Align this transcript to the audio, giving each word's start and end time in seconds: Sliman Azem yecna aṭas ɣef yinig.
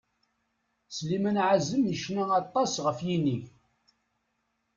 Sliman 0.95 1.37
Azem 1.51 1.83
yecna 1.89 2.23
aṭas 2.41 2.73
ɣef 2.85 2.99
yinig. 3.07 3.43